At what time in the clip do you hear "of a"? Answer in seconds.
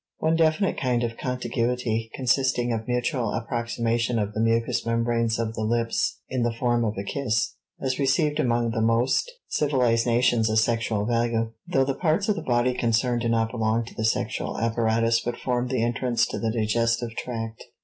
6.83-7.03